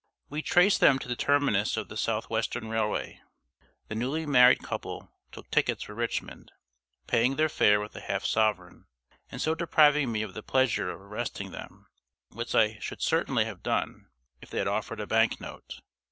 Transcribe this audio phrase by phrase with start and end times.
[0.29, 3.21] We traced them to the terminus of the Southwestern Railway.
[3.87, 6.51] The newly married couple took tickets for Richmond,
[7.05, 8.87] paying their fare with a half sovereign,
[9.29, 11.85] and so depriving me of the pleasure of arresting them,
[12.29, 14.07] which I should certainly have done
[14.41, 15.81] if they had offered a bank note.